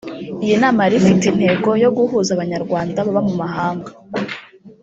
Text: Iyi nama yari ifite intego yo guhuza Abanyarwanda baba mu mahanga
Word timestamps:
Iyi 0.45 0.55
nama 0.61 0.79
yari 0.85 0.95
ifite 1.01 1.23
intego 1.27 1.69
yo 1.83 1.89
guhuza 1.97 2.29
Abanyarwanda 2.33 3.05
baba 3.05 3.21
mu 3.27 3.33
mahanga 3.41 3.89